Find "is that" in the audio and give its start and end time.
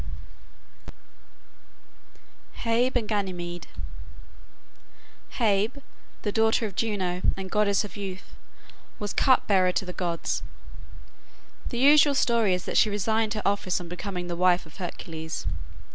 12.55-12.77